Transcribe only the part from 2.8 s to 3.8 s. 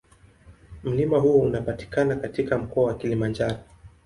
wa Kilimanjaro.